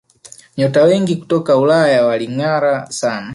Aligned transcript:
nyota 0.57 0.83
wengi 0.83 1.15
kutoka 1.15 1.57
Ulaya 1.57 2.05
walingara 2.05 2.91
sana 2.91 3.29